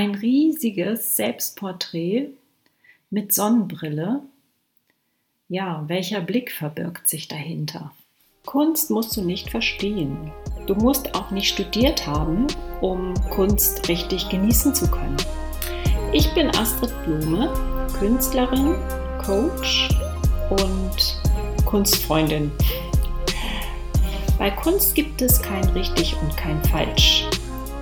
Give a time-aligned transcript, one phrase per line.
[0.00, 2.30] ein riesiges Selbstporträt
[3.10, 4.22] mit Sonnenbrille.
[5.50, 7.92] Ja, welcher Blick verbirgt sich dahinter?
[8.46, 10.32] Kunst musst du nicht verstehen.
[10.66, 12.46] Du musst auch nicht studiert haben,
[12.80, 15.18] um Kunst richtig genießen zu können.
[16.14, 17.52] Ich bin Astrid Blume,
[17.98, 18.76] Künstlerin,
[19.22, 19.90] Coach
[20.48, 21.20] und
[21.66, 22.50] Kunstfreundin.
[24.38, 27.26] Bei Kunst gibt es kein richtig und kein falsch.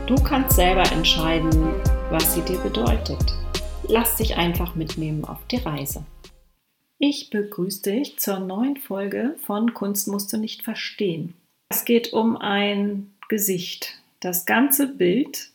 [0.08, 1.74] Du kannst selber entscheiden,
[2.10, 3.34] was sie dir bedeutet.
[3.86, 6.06] Lass dich einfach mitnehmen auf die Reise.
[6.98, 11.34] Ich begrüße dich zur neuen Folge von Kunst musst du nicht verstehen.
[11.68, 14.00] Es geht um ein Gesicht.
[14.20, 15.50] Das ganze Bild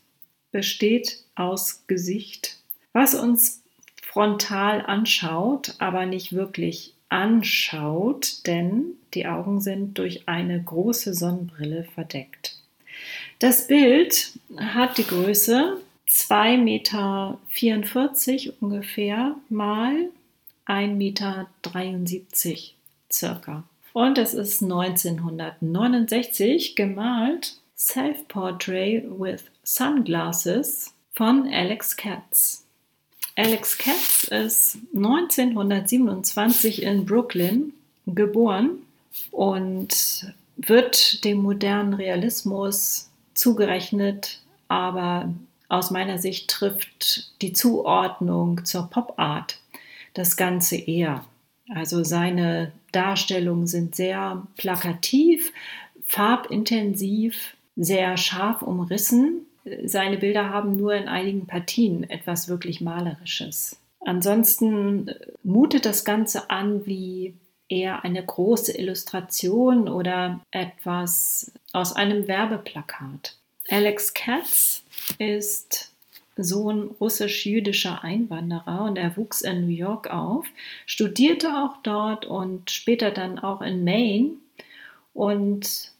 [0.52, 2.60] besteht aus Gesicht,
[2.94, 3.64] was uns
[4.04, 12.60] frontal anschaut, aber nicht wirklich anschaut, denn die Augen sind durch eine große Sonnenbrille verdeckt.
[13.40, 17.40] Das Bild hat die Größe 2,44 Meter
[18.60, 20.10] ungefähr mal
[20.68, 21.48] 1,73 Meter
[23.12, 23.64] circa.
[23.94, 32.66] Und es ist 1969 gemalt Self-Portrait with Sunglasses von Alex Katz.
[33.36, 37.74] Alex Katz ist 1927 in Brooklyn
[38.06, 38.80] geboren
[39.32, 45.34] und wird dem modernen Realismus zugerechnet, aber
[45.74, 49.60] aus meiner Sicht trifft die Zuordnung zur Pop Art
[50.14, 51.26] das Ganze eher.
[51.74, 55.52] Also seine Darstellungen sind sehr plakativ,
[56.04, 59.48] farbintensiv, sehr scharf umrissen.
[59.84, 63.78] Seine Bilder haben nur in einigen Partien etwas wirklich Malerisches.
[64.02, 65.10] Ansonsten
[65.42, 67.34] mutet das Ganze an wie
[67.68, 73.38] eher eine große Illustration oder etwas aus einem Werbeplakat.
[73.70, 74.83] Alex Katz
[75.18, 75.94] ist
[76.36, 80.46] Sohn russisch-jüdischer Einwanderer und er wuchs in New York auf,
[80.86, 84.32] studierte auch dort und später dann auch in Maine.
[85.14, 85.92] Und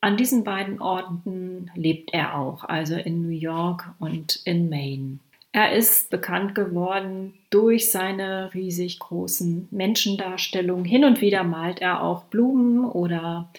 [0.00, 5.18] an diesen beiden Orten lebt er auch, also in New York und in Maine.
[5.52, 10.84] Er ist bekannt geworden durch seine riesig großen Menschendarstellungen.
[10.84, 13.50] Hin und wieder malt er auch Blumen oder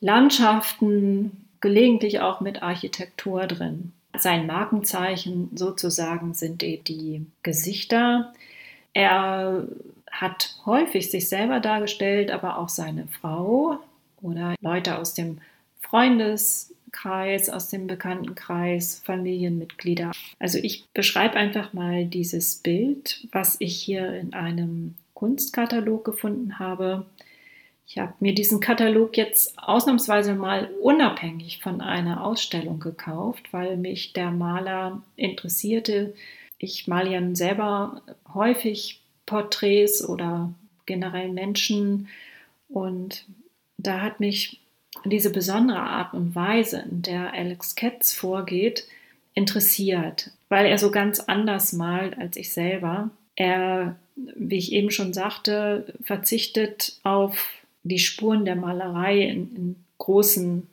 [0.00, 3.92] Landschaften, gelegentlich auch mit Architektur drin.
[4.18, 8.32] Sein Markenzeichen sozusagen sind die Gesichter.
[8.92, 9.66] Er
[10.10, 13.78] hat häufig sich selber dargestellt, aber auch seine Frau
[14.20, 15.38] oder Leute aus dem
[15.80, 20.12] Freundeskreis, aus dem Bekanntenkreis, Familienmitglieder.
[20.38, 27.06] Also ich beschreibe einfach mal dieses Bild, was ich hier in einem Kunstkatalog gefunden habe.
[27.92, 34.14] Ich habe mir diesen Katalog jetzt ausnahmsweise mal unabhängig von einer Ausstellung gekauft, weil mich
[34.14, 36.14] der Maler interessierte.
[36.56, 38.00] Ich male ja selber
[38.32, 40.54] häufig Porträts oder
[40.86, 42.08] generell Menschen
[42.70, 43.26] und
[43.76, 44.62] da hat mich
[45.04, 48.86] diese besondere Art und Weise, in der Alex Katz vorgeht,
[49.34, 53.10] interessiert, weil er so ganz anders malt als ich selber.
[53.36, 60.66] Er, wie ich eben schon sagte, verzichtet auf die Spuren der Malerei in, in großen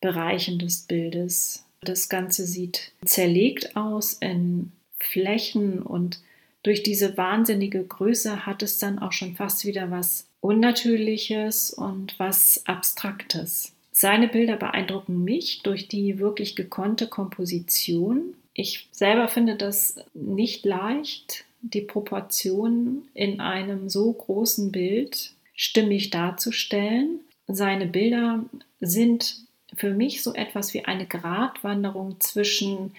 [0.00, 1.64] Bereichen des Bildes.
[1.82, 6.20] Das Ganze sieht zerlegt aus in Flächen und
[6.62, 12.62] durch diese wahnsinnige Größe hat es dann auch schon fast wieder was Unnatürliches und was
[12.66, 13.72] Abstraktes.
[13.92, 18.34] Seine Bilder beeindrucken mich durch die wirklich gekonnte Komposition.
[18.54, 27.20] Ich selber finde das nicht leicht, die Proportionen in einem so großen Bild stimmig darzustellen.
[27.46, 28.46] Seine Bilder
[28.80, 29.36] sind
[29.74, 32.92] für mich so etwas wie eine Gratwanderung zwischen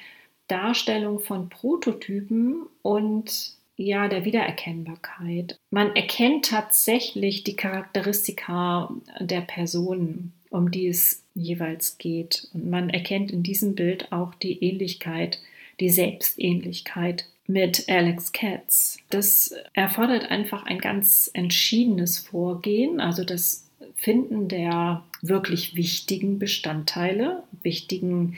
[0.48, 5.58] Darstellung von Prototypen und ja, der Wiedererkennbarkeit.
[5.72, 12.48] Man erkennt tatsächlich die Charakteristika der Personen, um die es jeweils geht.
[12.54, 15.40] Und man erkennt in diesem Bild auch die Ähnlichkeit,
[15.82, 18.98] die Selbstähnlichkeit mit Alex Katz.
[19.10, 28.38] Das erfordert einfach ein ganz entschiedenes Vorgehen, also das Finden der wirklich wichtigen Bestandteile, wichtigen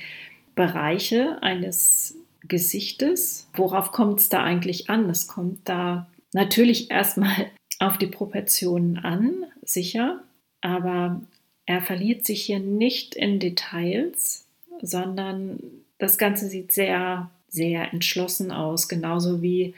[0.55, 2.17] Bereiche eines
[2.47, 3.47] Gesichtes.
[3.53, 5.09] Worauf kommt es da eigentlich an?
[5.09, 10.23] Es kommt da natürlich erstmal auf die Proportionen an, sicher,
[10.61, 11.21] aber
[11.65, 14.45] er verliert sich hier nicht in Details,
[14.81, 15.59] sondern
[16.03, 19.75] das Ganze sieht sehr sehr entschlossen aus, genauso wie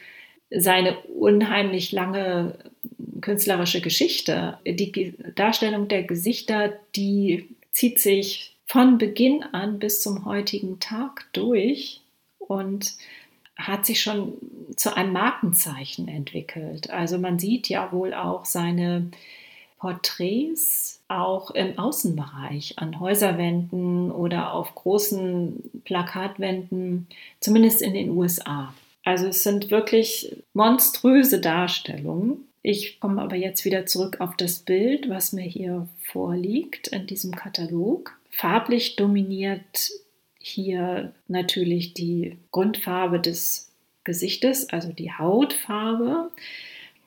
[0.49, 2.57] seine unheimlich lange
[3.19, 4.57] künstlerische Geschichte.
[4.65, 12.01] Die Darstellung der Gesichter, die zieht sich von Beginn an bis zum heutigen Tag durch
[12.37, 12.93] und
[13.57, 14.33] hat sich schon
[14.77, 16.89] zu einem Markenzeichen entwickelt.
[16.89, 19.11] Also man sieht ja wohl auch seine
[19.79, 27.07] Porträts auch im Außenbereich an Häuserwänden oder auf großen Plakatwänden,
[27.39, 28.73] zumindest in den USA.
[29.03, 32.47] Also es sind wirklich monströse Darstellungen.
[32.63, 37.35] Ich komme aber jetzt wieder zurück auf das Bild, was mir hier vorliegt in diesem
[37.35, 38.17] Katalog.
[38.31, 39.91] Farblich dominiert
[40.39, 43.71] hier natürlich die Grundfarbe des
[44.03, 46.31] Gesichtes, also die Hautfarbe.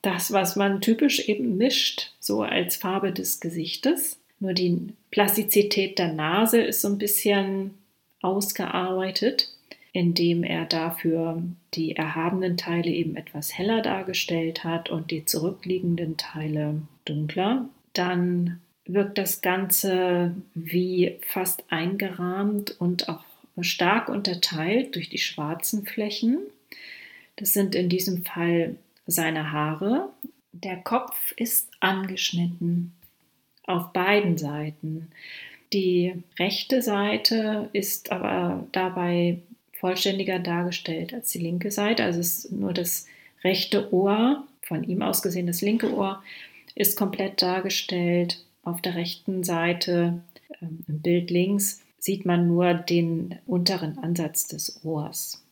[0.02, 4.18] Das, was man typisch eben mischt, so als Farbe des Gesichtes.
[4.40, 7.74] Nur die Plastizität der Nase ist so ein bisschen
[8.22, 9.50] ausgearbeitet,
[9.92, 11.42] indem er dafür
[11.74, 17.68] die erhabenen Teile eben etwas heller dargestellt hat und die zurückliegenden Teile dunkler.
[17.94, 23.24] Dann wirkt das Ganze wie fast eingerahmt und auch
[23.60, 26.38] stark unterteilt durch die schwarzen Flächen.
[27.36, 28.76] Das sind in diesem Fall
[29.08, 30.10] seine Haare.
[30.52, 32.92] Der Kopf ist angeschnitten
[33.66, 35.08] auf beiden Seiten.
[35.72, 39.38] Die rechte Seite ist aber dabei
[39.72, 42.04] vollständiger dargestellt als die linke Seite.
[42.04, 43.06] Also ist nur das
[43.42, 46.22] rechte Ohr, von ihm aus gesehen das linke Ohr,
[46.74, 48.44] ist komplett dargestellt.
[48.62, 50.20] Auf der rechten Seite,
[50.60, 55.42] ähm, im Bild links, sieht man nur den unteren Ansatz des Ohrs.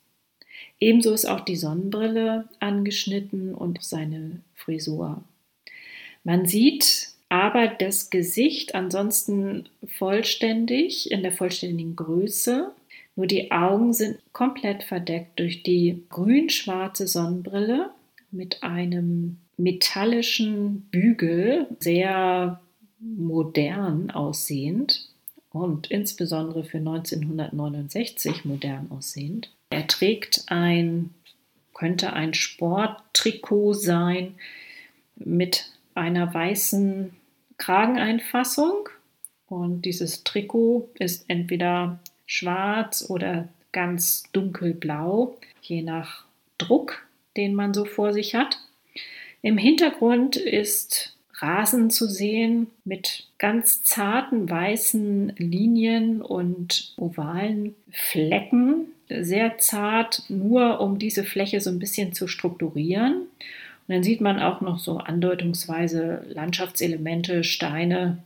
[0.78, 5.23] Ebenso ist auch die Sonnenbrille angeschnitten und seine Frisur.
[6.25, 12.73] Man sieht aber das Gesicht ansonsten vollständig in der vollständigen Größe.
[13.17, 17.90] Nur die Augen sind komplett verdeckt durch die grün-schwarze Sonnenbrille
[18.31, 22.61] mit einem metallischen Bügel, sehr
[23.00, 25.08] modern aussehend
[25.50, 29.56] und insbesondere für 1969 modern aussehend.
[29.71, 31.11] Er trägt ein,
[31.75, 34.35] könnte ein Sporttrikot sein
[35.17, 37.15] mit einer weißen
[37.59, 38.89] Krageneinfassung.
[39.49, 46.25] Und dieses Trikot ist entweder schwarz oder ganz dunkelblau, je nach
[46.59, 48.59] Druck, den man so vor sich hat.
[49.43, 58.93] Im Hintergrund ist Rasen zu sehen mit ganz zarten weißen Linien und ovalen Flecken.
[59.08, 63.26] Sehr zart, nur um diese Fläche so ein bisschen zu strukturieren.
[63.88, 68.19] Und dann sieht man auch noch so andeutungsweise Landschaftselemente, Steine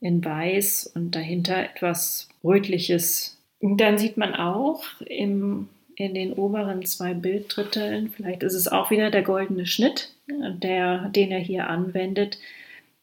[0.00, 3.38] in Weiß und dahinter etwas Rötliches.
[3.60, 8.90] Und dann sieht man auch im, in den oberen zwei Bilddritteln, vielleicht ist es auch
[8.90, 12.38] wieder der goldene Schnitt, der, den er hier anwendet,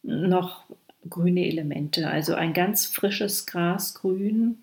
[0.03, 0.63] noch
[1.09, 2.09] grüne Elemente.
[2.09, 4.59] Also ein ganz frisches Grasgrün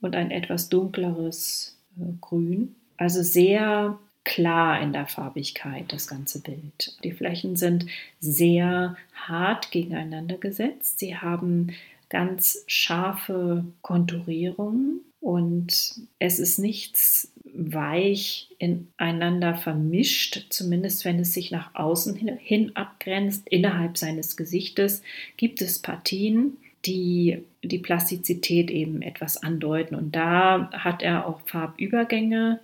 [0.00, 1.77] und ein etwas dunkleres
[2.20, 2.74] Grün.
[2.96, 6.96] Also sehr klar in der Farbigkeit, das ganze Bild.
[7.02, 7.86] Die Flächen sind
[8.20, 10.98] sehr hart gegeneinander gesetzt.
[10.98, 11.72] Sie haben
[12.10, 21.74] ganz scharfe Konturierungen und es ist nichts weich ineinander vermischt, zumindest wenn es sich nach
[21.74, 23.48] außen hin abgrenzt.
[23.48, 25.02] Innerhalb seines Gesichtes
[25.36, 29.94] gibt es Partien, die die Plastizität eben etwas andeuten.
[29.94, 32.60] Und da hat er auch Farbübergänge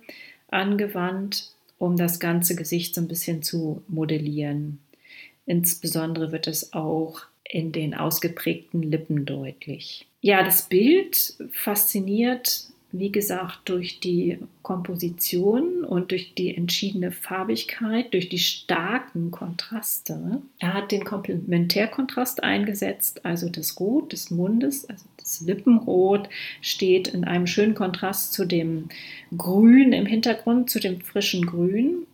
[0.49, 4.79] angewandt, um das ganze Gesicht so ein bisschen zu modellieren.
[5.45, 10.07] Insbesondere wird es auch in den ausgeprägten Lippen deutlich.
[10.21, 12.67] Ja, das Bild fasziniert
[12.99, 20.41] wie gesagt, durch die Komposition und durch die entschiedene Farbigkeit, durch die starken Kontraste.
[20.59, 26.29] Er hat den Komplementärkontrast eingesetzt, also das Rot des Mundes, also das Lippenrot
[26.61, 28.89] steht in einem schönen Kontrast zu dem
[29.35, 32.07] Grün im Hintergrund, zu dem frischen Grün.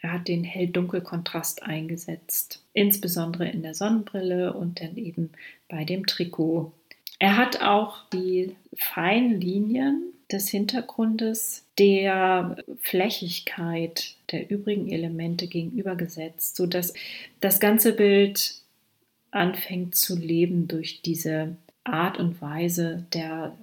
[0.00, 5.30] Er hat den Hell-Dunkel-Kontrast eingesetzt, insbesondere in der Sonnenbrille und dann eben
[5.68, 6.72] bei dem Trikot.
[7.18, 16.92] Er hat auch die feinen Linien des Hintergrundes der Flächigkeit der übrigen Elemente gegenübergesetzt, sodass
[17.40, 18.56] das ganze Bild
[19.30, 23.56] anfängt zu leben durch diese Art und Weise der,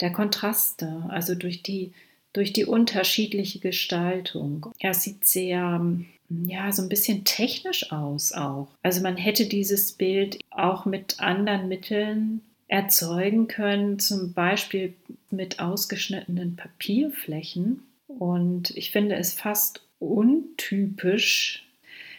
[0.00, 1.92] der Kontraste, also durch die,
[2.32, 4.66] durch die unterschiedliche Gestaltung.
[4.78, 5.80] Er sieht sehr,
[6.28, 8.68] ja, so ein bisschen technisch aus auch.
[8.82, 14.94] Also man hätte dieses Bild auch mit anderen Mitteln erzeugen können, zum Beispiel
[15.30, 17.82] mit ausgeschnittenen Papierflächen.
[18.06, 21.64] Und ich finde es fast untypisch,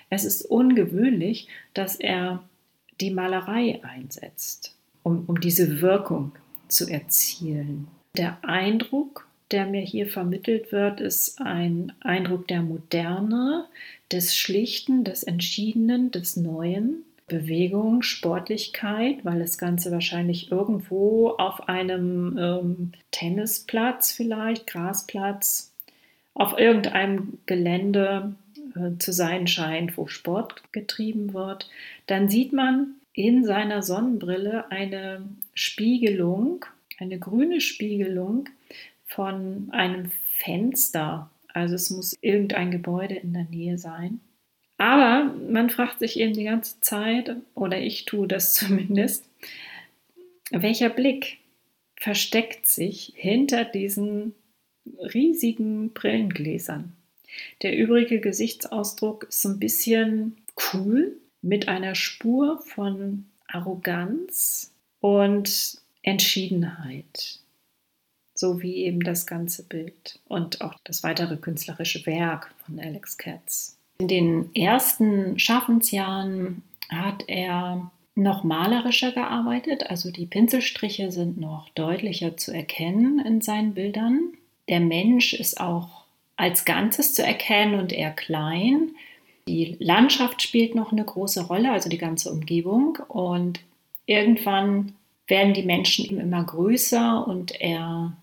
[0.10, 2.44] es ist ungewöhnlich, dass er
[3.00, 6.32] die Malerei einsetzt, um, um diese Wirkung
[6.68, 7.88] zu erzielen.
[8.18, 13.65] Der Eindruck der mir hier vermittelt wird, ist ein Eindruck der Moderne,
[14.12, 17.03] des Schlichten, des Entschiedenen, des Neuen.
[17.30, 25.74] Bewegung, Sportlichkeit, weil das Ganze wahrscheinlich irgendwo auf einem ähm, Tennisplatz vielleicht, Grasplatz,
[26.34, 28.36] auf irgendeinem Gelände
[28.76, 31.70] äh, zu sein scheint, wo Sport getrieben wird.
[32.08, 36.66] Dann sieht man in seiner Sonnenbrille eine Spiegelung,
[36.98, 38.50] eine grüne Spiegelung
[39.06, 41.30] von einem Fenster.
[41.54, 44.22] Also es muss irgendein Gebäude in der Nähe sein.
[44.80, 49.26] Aber man fragt sich eben die ganze Zeit, oder ich tue das zumindest,
[50.50, 51.38] welcher Blick
[52.00, 54.34] versteckt sich hinter diesen
[55.14, 56.94] riesigen Brillengläsern?
[57.62, 60.38] Der übrige Gesichtsausdruck ist so ein bisschen
[60.74, 67.40] cool mit einer Spur von Arroganz und Entschiedenheit
[68.40, 73.79] so wie eben das ganze Bild und auch das weitere künstlerische Werk von Alex Katz.
[74.01, 82.38] In den ersten Schaffensjahren hat er noch malerischer gearbeitet, also die Pinselstriche sind noch deutlicher
[82.38, 84.34] zu erkennen in seinen Bildern.
[84.70, 86.06] Der Mensch ist auch
[86.38, 88.91] als Ganzes zu erkennen und eher klein.
[89.50, 93.00] Die Landschaft spielt noch eine große Rolle, also die ganze Umgebung.
[93.10, 93.60] Und
[94.06, 94.94] irgendwann
[95.27, 98.13] werden die Menschen immer größer und er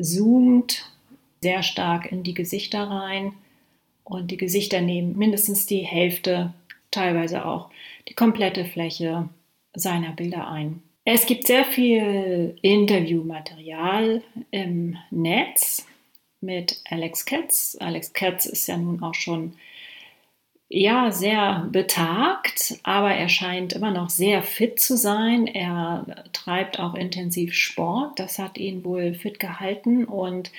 [0.00, 0.88] zoomt
[1.42, 3.32] sehr stark in die Gesichter rein
[4.10, 6.52] und die Gesichter nehmen mindestens die Hälfte,
[6.90, 7.70] teilweise auch
[8.08, 9.28] die komplette Fläche
[9.72, 10.82] seiner Bilder ein.
[11.04, 15.86] Es gibt sehr viel Interviewmaterial im Netz
[16.40, 17.76] mit Alex Katz.
[17.80, 19.54] Alex Katz ist ja nun auch schon
[20.72, 25.48] ja, sehr betagt, aber er scheint immer noch sehr fit zu sein.
[25.48, 28.20] Er treibt auch intensiv Sport.
[28.20, 30.52] Das hat ihn wohl fit gehalten und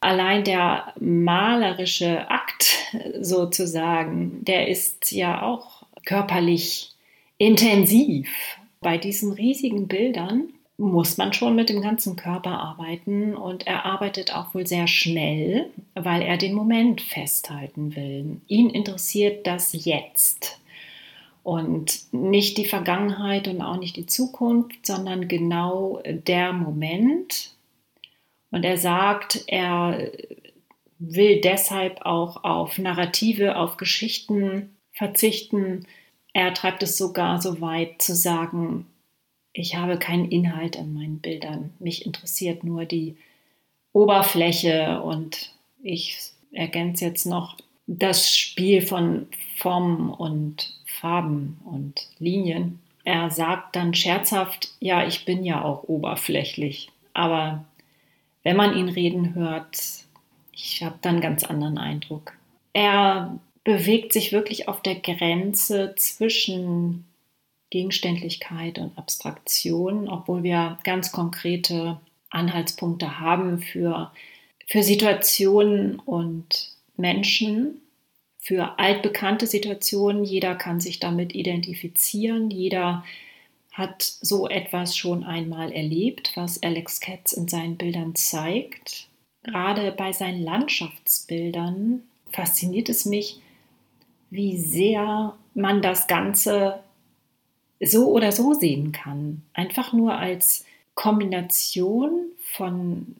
[0.00, 6.92] allein der malerische Akt sozusagen, der ist ja auch körperlich
[7.38, 8.28] intensiv.
[8.80, 10.48] Bei diesen riesigen Bildern
[10.78, 15.70] muss man schon mit dem ganzen Körper arbeiten und er arbeitet auch wohl sehr schnell,
[15.94, 18.40] weil er den Moment festhalten will.
[18.46, 20.60] Ihn interessiert das Jetzt
[21.42, 27.55] und nicht die Vergangenheit und auch nicht die Zukunft, sondern genau der Moment.
[28.50, 30.10] Und er sagt, er
[30.98, 35.86] will deshalb auch auf Narrative, auf Geschichten verzichten.
[36.32, 38.86] Er treibt es sogar so weit zu sagen,
[39.52, 41.72] ich habe keinen Inhalt in meinen Bildern.
[41.78, 43.16] Mich interessiert nur die
[43.92, 46.18] Oberfläche und ich
[46.52, 52.80] ergänze jetzt noch das Spiel von Formen und Farben und Linien.
[53.04, 57.64] Er sagt dann scherzhaft, ja, ich bin ja auch oberflächlich, aber
[58.46, 59.76] wenn man ihn reden hört,
[60.52, 62.32] ich habe dann einen ganz anderen Eindruck.
[62.72, 67.06] Er bewegt sich wirklich auf der Grenze zwischen
[67.70, 72.00] Gegenständlichkeit und Abstraktion, obwohl wir ganz konkrete
[72.30, 74.12] Anhaltspunkte haben für,
[74.64, 77.80] für Situationen und Menschen,
[78.38, 80.22] für altbekannte Situationen.
[80.22, 83.02] Jeder kann sich damit identifizieren, jeder
[83.76, 89.08] hat so etwas schon einmal erlebt, was Alex Katz in seinen Bildern zeigt.
[89.42, 92.02] Gerade bei seinen Landschaftsbildern
[92.32, 93.38] fasziniert es mich,
[94.30, 96.80] wie sehr man das Ganze
[97.78, 99.42] so oder so sehen kann.
[99.52, 100.64] Einfach nur als
[100.94, 103.14] Kombination von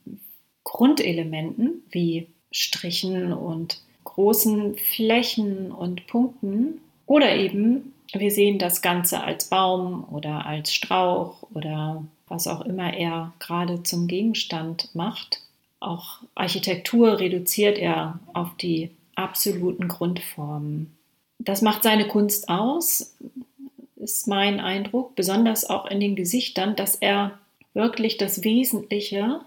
[0.65, 9.47] Grundelementen wie Strichen und großen Flächen und Punkten oder eben wir sehen das Ganze als
[9.47, 15.43] Baum oder als Strauch oder was auch immer er gerade zum Gegenstand macht.
[15.81, 20.97] Auch Architektur reduziert er auf die absoluten Grundformen.
[21.39, 23.15] Das macht seine Kunst aus
[24.07, 27.39] ist mein Eindruck, besonders auch in den Gesichtern, dass er
[27.75, 29.41] wirklich das Wesentliche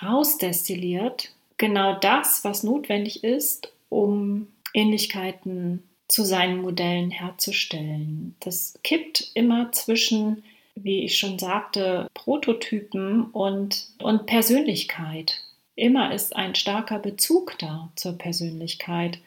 [0.00, 1.32] rausdestilliert.
[1.56, 8.34] Genau das, was notwendig ist, um Ähnlichkeiten zu seinen Modellen herzustellen.
[8.40, 10.42] Das kippt immer zwischen,
[10.74, 15.42] wie ich schon sagte, Prototypen und, und Persönlichkeit.
[15.76, 19.18] Immer ist ein starker Bezug da zur Persönlichkeit,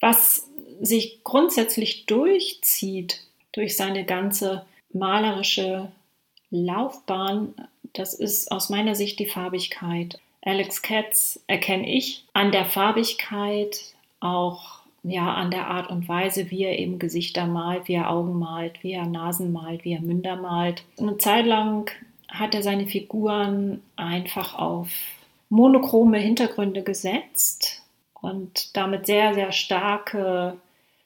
[0.00, 0.48] was
[0.80, 3.20] sich grundsätzlich durchzieht
[3.52, 5.90] durch seine ganze malerische
[6.50, 7.54] Laufbahn.
[7.92, 10.20] Das ist aus meiner Sicht die Farbigkeit.
[10.42, 16.64] Alex Katz erkenne ich an der Farbigkeit, auch ja, an der Art und Weise, wie
[16.64, 20.36] er eben Gesichter malt, wie er Augen malt, wie er Nasen malt, wie er Münder
[20.36, 20.84] malt.
[20.98, 21.90] Eine Zeit lang
[22.28, 24.88] hat er seine Figuren einfach auf
[25.48, 27.82] monochrome Hintergründe gesetzt
[28.20, 30.56] und damit sehr, sehr starke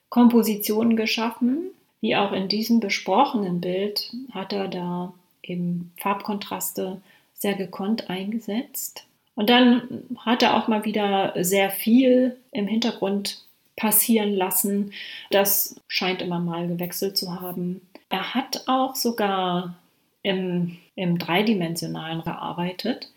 [0.09, 1.71] Kompositionen geschaffen.
[2.01, 7.01] Wie auch in diesem besprochenen Bild hat er da eben Farbkontraste
[7.35, 9.05] sehr gekonnt eingesetzt.
[9.35, 13.43] Und dann hat er auch mal wieder sehr viel im Hintergrund
[13.77, 14.93] passieren lassen.
[15.31, 17.81] Das scheint immer mal gewechselt zu haben.
[18.09, 19.75] Er hat auch sogar
[20.23, 23.11] im, im Dreidimensionalen gearbeitet.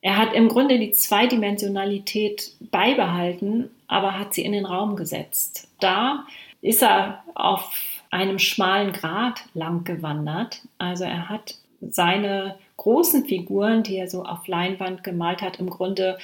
[0.00, 5.68] Er hat im Grunde die Zweidimensionalität beibehalten, aber hat sie in den Raum gesetzt.
[5.80, 6.26] Da
[6.60, 7.74] ist er auf
[8.10, 10.62] einem schmalen Grat lang gewandert.
[10.78, 16.18] Also er hat seine großen Figuren, die er so auf Leinwand gemalt hat, im Grunde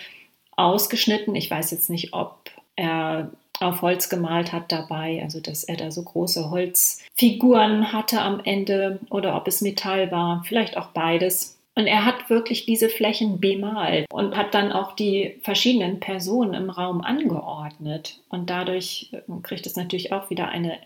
[0.57, 1.35] ausgeschnitten.
[1.35, 5.91] Ich weiß jetzt nicht, ob er auf Holz gemalt hat dabei, also dass er da
[5.91, 11.59] so große Holzfiguren hatte am Ende oder ob es Metall war, vielleicht auch beides.
[11.77, 16.69] Und er hat wirklich diese Flächen bemalt und hat dann auch die verschiedenen Personen im
[16.69, 18.21] Raum angeordnet.
[18.29, 20.79] Und dadurch äh, kriegt es natürlich auch wieder eine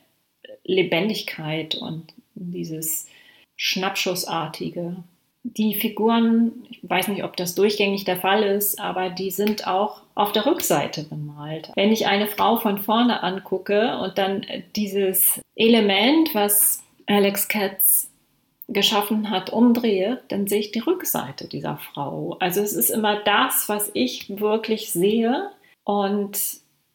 [0.62, 3.08] Lebendigkeit und dieses
[3.56, 4.96] Schnappschussartige
[5.44, 10.00] die Figuren, ich weiß nicht, ob das durchgängig der Fall ist, aber die sind auch
[10.14, 11.70] auf der Rückseite bemalt.
[11.76, 18.10] Wenn ich eine Frau von vorne angucke und dann dieses Element, was Alex Katz
[18.68, 22.38] geschaffen hat, umdrehe, dann sehe ich die Rückseite dieser Frau.
[22.40, 25.50] Also es ist immer das, was ich wirklich sehe
[25.84, 26.38] und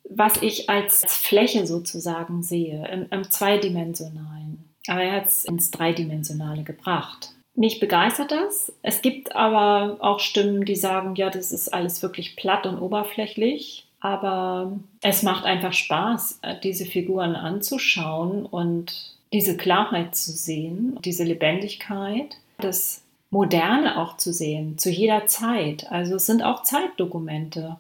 [0.10, 4.70] was ich als Fläche sozusagen sehe, im, im Zweidimensionalen.
[4.88, 7.36] Aber er hat es ins Dreidimensionale gebracht.
[7.60, 8.72] Mich begeistert das.
[8.84, 13.86] Es gibt aber auch Stimmen, die sagen, ja, das ist alles wirklich platt und oberflächlich.
[14.00, 21.26] Aber es macht einfach Spaß, äh, diese Figuren anzuschauen und diese Klarheit zu sehen, diese
[21.26, 25.92] Lebendigkeit, das Moderne auch zu sehen, zu jeder Zeit.
[25.92, 27.76] Also es sind auch Zeitdokumente.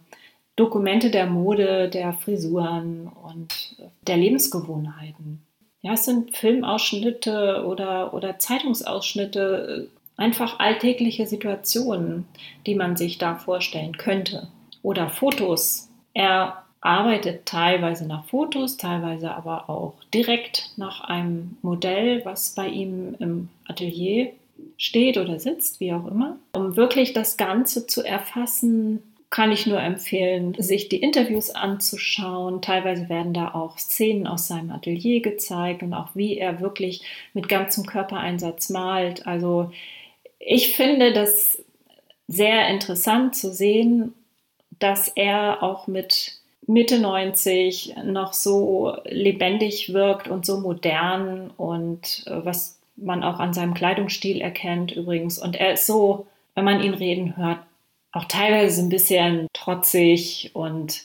[0.57, 5.41] Dokumente der Mode, der Frisuren und der Lebensgewohnheiten
[5.81, 12.25] ja, es sind Filmausschnitte oder, oder Zeitungsausschnitte, äh, einfach alltägliche Situationen,
[12.65, 14.47] die man sich da vorstellen könnte.
[14.81, 15.89] Oder Fotos.
[16.13, 23.15] Er arbeitet teilweise nach Fotos, teilweise aber auch direkt nach einem Modell, was bei ihm
[23.19, 24.31] im Atelier
[24.77, 29.79] steht oder sitzt, wie auch immer, um wirklich das Ganze zu erfassen, kann ich nur
[29.79, 32.61] empfehlen, sich die Interviews anzuschauen.
[32.61, 37.47] Teilweise werden da auch Szenen aus seinem Atelier gezeigt und auch wie er wirklich mit
[37.47, 39.27] ganzem Körpereinsatz malt.
[39.27, 39.71] Also
[40.39, 41.61] ich finde das
[42.27, 44.13] sehr interessant zu sehen,
[44.79, 52.45] dass er auch mit Mitte 90 noch so lebendig wirkt und so modern und äh,
[52.45, 55.39] was man auch an seinem Kleidungsstil erkennt übrigens.
[55.39, 57.59] Und er ist so, wenn man ihn reden hört,
[58.11, 61.03] auch teilweise ein bisschen trotzig und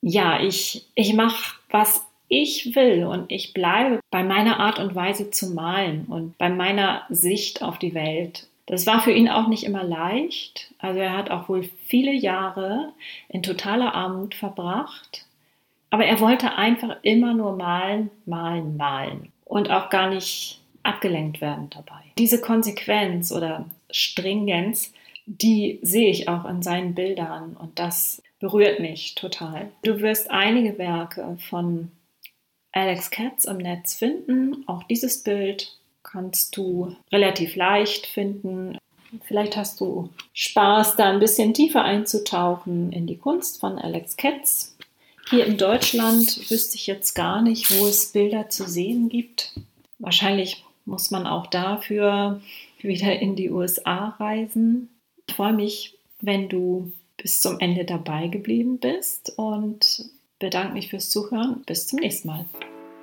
[0.00, 5.30] ja, ich, ich mache, was ich will und ich bleibe bei meiner Art und Weise
[5.30, 8.46] zu malen und bei meiner Sicht auf die Welt.
[8.66, 10.74] Das war für ihn auch nicht immer leicht.
[10.78, 12.92] Also er hat auch wohl viele Jahre
[13.30, 15.24] in totaler Armut verbracht.
[15.90, 21.70] Aber er wollte einfach immer nur malen, malen, malen und auch gar nicht abgelenkt werden
[21.70, 22.02] dabei.
[22.18, 24.92] Diese Konsequenz oder Stringenz
[25.28, 29.70] die sehe ich auch in seinen Bildern und das berührt mich total.
[29.82, 31.90] Du wirst einige Werke von
[32.72, 34.64] Alex Katz im Netz finden.
[34.66, 38.78] Auch dieses Bild kannst du relativ leicht finden.
[39.24, 44.76] Vielleicht hast du Spaß, da ein bisschen tiefer einzutauchen in die Kunst von Alex Katz.
[45.28, 49.52] Hier in Deutschland wüsste ich jetzt gar nicht, wo es Bilder zu sehen gibt.
[49.98, 52.40] Wahrscheinlich muss man auch dafür
[52.80, 54.88] wieder in die USA reisen.
[55.28, 60.04] Ich freue mich, wenn du bis zum Ende dabei geblieben bist und
[60.38, 61.62] bedanke mich fürs Zuhören.
[61.66, 62.44] Bis zum nächsten Mal.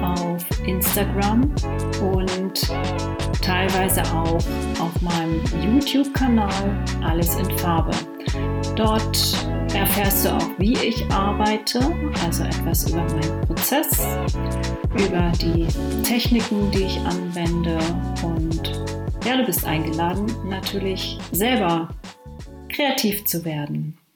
[0.01, 1.54] auf Instagram
[2.01, 2.71] und
[3.41, 4.39] teilweise auch
[4.80, 7.91] auf meinem YouTube-Kanal Alles in Farbe.
[8.75, 11.79] Dort erfährst du auch, wie ich arbeite,
[12.23, 14.05] also etwas über meinen Prozess,
[14.93, 15.67] über die
[16.03, 17.77] Techniken, die ich anwende
[18.23, 18.71] und
[19.25, 21.89] ja, du bist eingeladen, natürlich selber
[22.69, 23.97] kreativ zu werden.